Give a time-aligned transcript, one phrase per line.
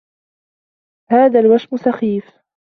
[1.11, 2.37] هذا الوشم سخيف.